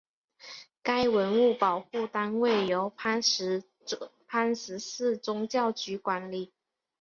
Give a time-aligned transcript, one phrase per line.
[0.81, 3.63] 该文物保护单位由磐石
[4.79, 6.51] 市宗教局管理。